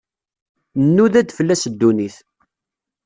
Nnuda-d 0.85 1.29
fell-as 1.37 1.63
ddunit. 1.71 2.15